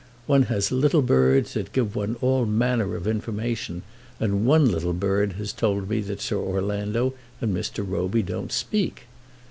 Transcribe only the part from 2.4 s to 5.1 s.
manner of information, and one little